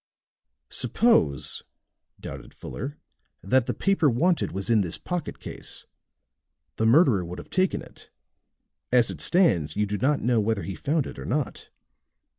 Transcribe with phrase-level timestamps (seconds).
[0.71, 1.61] "Suppose,"
[2.19, 2.97] doubted Fuller,
[3.43, 5.85] "that the paper wanted was in this pocket case.
[6.77, 8.09] The murderer would have taken it.
[8.91, 11.69] As it stands, you do not know whether he found it or not."